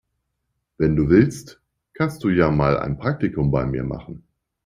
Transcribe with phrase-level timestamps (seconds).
[0.79, 1.61] Wenn du willst,
[1.93, 4.23] kannst du ja mal ein Praktikum bei mir machen.